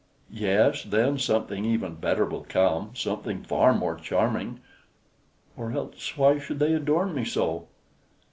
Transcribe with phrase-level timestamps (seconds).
[0.33, 4.59] Yes, then something even better will come, something far more charming,
[5.55, 7.67] or else why should they adorn me so?